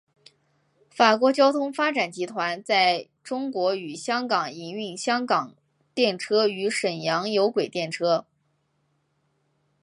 [0.89, 5.55] 法国交通发展集团在中国与香港营运香港
[5.93, 8.25] 电车与沈阳有轨电车。